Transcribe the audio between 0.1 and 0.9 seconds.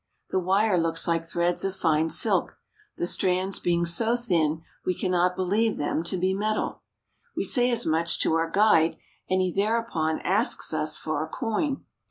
The wire